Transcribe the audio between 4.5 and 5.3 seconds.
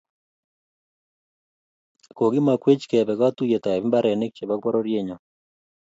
bororienyo